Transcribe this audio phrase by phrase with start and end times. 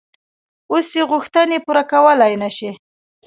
[0.71, 2.71] اوس یې غوښتنې پوره کولای نه شي.